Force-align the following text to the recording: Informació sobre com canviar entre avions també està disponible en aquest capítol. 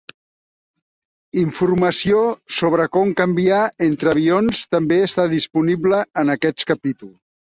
Informació 1.41 2.21
sobre 2.61 2.87
com 2.97 3.11
canviar 3.19 3.61
entre 3.89 4.13
avions 4.15 4.63
també 4.77 4.99
està 5.09 5.29
disponible 5.37 6.03
en 6.23 6.37
aquest 6.39 6.69
capítol. 6.73 7.13